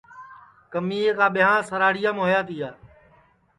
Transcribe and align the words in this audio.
کمیے 0.71 1.11
کا 1.17 1.27
ٻیاں 1.33 1.55
سراہڑیام 1.69 2.17
ہویا 2.21 2.41
تیا 2.47 2.69